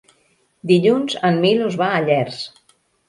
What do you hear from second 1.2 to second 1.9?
en Milos